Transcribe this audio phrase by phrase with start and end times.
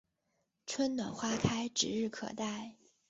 [0.65, 2.75] 春暖花开指日可待